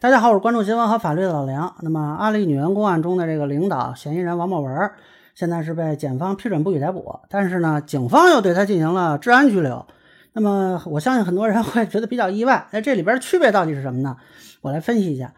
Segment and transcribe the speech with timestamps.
[0.00, 1.74] 大家好，我是关注新闻和法律的老梁。
[1.80, 4.90] 那么，阿里女员工案中的这个领导嫌疑人王某文，
[5.34, 9.84] 现在是被检方批准不予逮捕，但是呢，警方又对他进行了治安拘留。
[10.34, 14.16] 那么，我相信很多人会觉得比较意外，那这里边区别到底是什么呢？
[14.60, 15.32] 我来分析一下。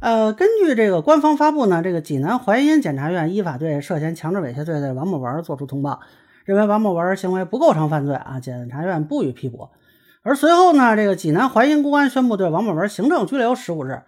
[0.00, 6.00] 呃，根据这个官方发布呢，这个济南淮阴检察院依法对涉嫌强制猥亵罪的王某文作出通报，
[6.46, 9.68] 认为王某文行为不构成犯罪啊，检察院不予批捕。
[10.28, 14.02] 而随后呢，这个济南淮阴公安宣布对王某文行政拘留十五日，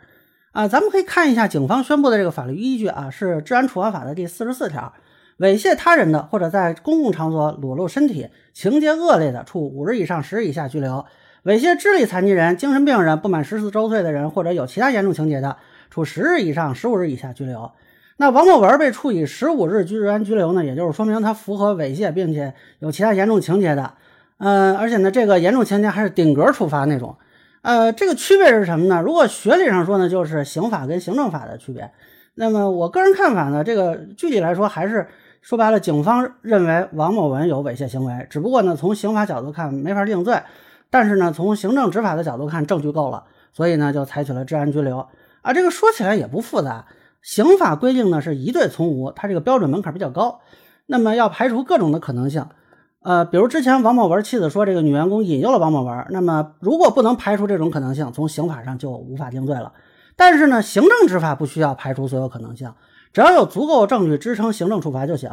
[0.51, 4.93] 啊，咱们可以看一下警方宣布的这个法律依据啊，是《治安处罚法》的第四十四条，
[5.39, 11.05] 猥亵他人的或者在公共场所裸露身体，情节恶劣的，处五日以上十日以下拘留；
[11.45, 15.57] 猥亵智力残疾人、精神病人、不满十四周岁的人或者有其他严重情节的，
[15.89, 17.71] 处十日以上十五日以下拘留。
[18.17, 23.95] 那王某文被处以十五日居治安拘留呢，也就是说明他符合猥亵并且有其他严重情节的。
[24.39, 27.17] 嗯，而且呢，这个严重情节还是顶格处罚那种。
[27.63, 29.03] 呃，这个区别是什么呢？
[29.03, 31.91] 如果学理上说呢，就是刑法跟行政法的区别。
[32.35, 35.09] 那么我个人看法呢，这个具体来说还是
[35.43, 40.41] 说白了，警方认为王某文有猥亵行为，只不过呢，从刑法角度看没法定罪，
[40.89, 45.05] 但是呢，从行政执法的角度看证据够了，所以呢，就采取了治安拘留。
[45.43, 46.87] 啊，这个说起来也不复杂，
[47.23, 50.41] 刑法规定呢是疑对从无，它这个标准门槛比较高，
[50.87, 52.47] 那么要排除各种的可能性。
[53.01, 59.73] 呃，比如之前王某文妻子说这个女员工引诱了王某文，那么如果不能排除这种可能性，从刑法上就无法定罪了。
[60.17, 62.73] 但是呢，行政执法不需要排除所有可能性，
[63.13, 65.31] 只要有足够证据支撑行政处罚就行。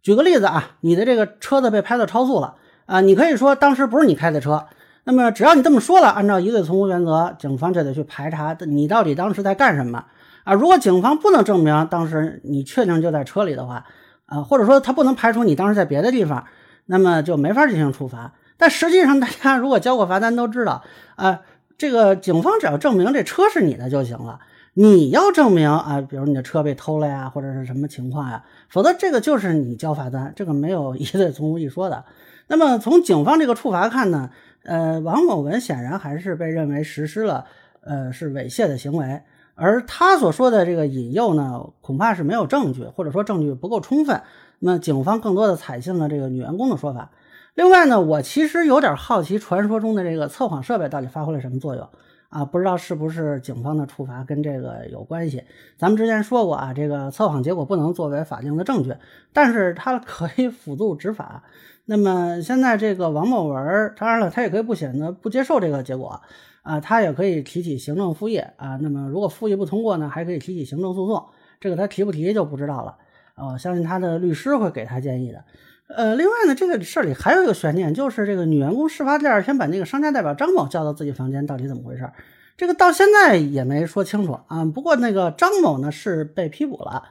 [0.00, 2.54] 举个例子啊，你的这个车子被拍到超速了
[2.86, 4.64] 啊，你可以说当时不是你开的车，
[5.04, 10.06] 那么只要你这么说了，按照疑罪从无原则，警方就得去排查你到底当时在干什么
[10.44, 10.54] 啊。
[10.54, 13.84] 如果警方不能证明当时你确定就在车里的话，
[14.24, 16.42] 啊，或者说他不能排除你当时在别的地方。
[16.86, 20.82] 那么就没法进行处罚，但实际上大家如果交过罚单都知道，
[21.16, 21.40] 啊，
[21.78, 24.40] 这个警方只要证明这车是你的就行了。
[24.74, 32.02] 你要证明啊，比如你的车被偷了呀，或者是什么情况呀，否则这个就是你交罚单，这个没有一罪从无一说的。
[32.46, 34.30] 那么从警方这个处罚看呢，
[34.64, 37.44] 呃，王某文显然还是被认为实施了
[37.82, 39.20] 呃是猥亵的行为，
[39.54, 44.22] 而他所说的这个引诱呢，恐怕是没有证据，或者说证据不够充分。
[44.58, 47.10] 那警方更多的采信了这个女员工的说法。
[47.54, 51.88] 另外呢，我其实有点好奇，传说中的这个测谎设备到底发挥了什么作用
[52.32, 52.44] 啊？
[52.44, 55.44] 不知道是不是警方的处罚跟这个有关系？
[55.76, 58.94] 咱们之前说过啊，这个测谎结果不能作为法定的证据，
[59.32, 61.44] 但是它可以辅助执法。
[61.84, 66.22] 那么现在这个王某文，当然了，他也可以不选择不接受这个结果
[66.62, 68.78] 啊，他也可以提起行政复议啊。
[68.80, 71.26] 那么如果复议不通过呢，还可以提起行政诉讼。
[71.60, 72.96] 这个他提不提就不知道了。
[73.36, 75.44] 哦，相信他的律师会给他建议的。
[75.88, 82.10] 呃，另外呢，这个事儿里还有一个悬念，就是这个女员工事发第二天把那个商家代表张某叫到自己房间，到底怎么回事？
[82.56, 84.64] 这个到现在也没说清楚啊。
[84.64, 87.02] 不过那个张某呢是被批捕了，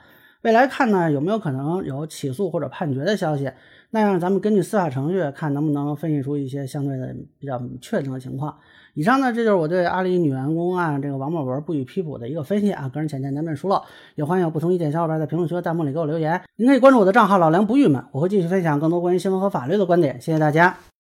[0.41, 3.51] 未来看呢有没有可能有起诉或者判决的消息？
[3.91, 8.55] 那样咱们根据司法程序看能不能分析出一些相对的比较确定的情况。
[8.93, 13.81] 以上呢，这就是我对阿里女员工案这个王某文不予批捕的一个分析啊，个人浅见难免疏漏，
[14.15, 16.41] 也欢迎有不同意见小伙伴在评论区和弹幕里给我留言。
[16.55, 20.19] 您可以关注我的账号老梁不郁闷，我会继续分享更多关于新闻和法律的观点。
[20.19, 20.81] 谢谢大家。